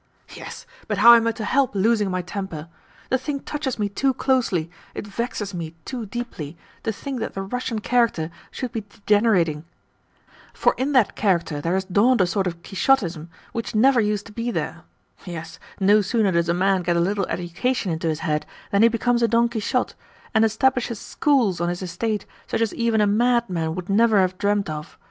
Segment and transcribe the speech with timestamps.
[0.33, 2.69] "Yes, but how am I to help losing my temper?
[3.11, 7.43] The thing touches me too closely, it vexes me too deeply to think that the
[7.43, 9.63] Russian character should be degenerating.
[10.55, 14.31] For in that character there has dawned a sort of Quixotism which never used to
[14.31, 14.85] be there.
[15.23, 18.87] Yes, no sooner does a man get a little education into his head than he
[18.89, 19.93] becomes a Don Quixote,
[20.33, 24.67] and establishes schools on his estate such as even a madman would never have dreamed
[24.67, 24.97] of.